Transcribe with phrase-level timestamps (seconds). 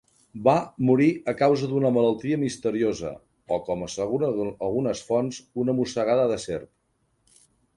[0.45, 0.53] Va
[0.89, 7.41] morir a causa d'una malaltia misteriosa o, com asseguren algunes fonts, una mossegada de serp.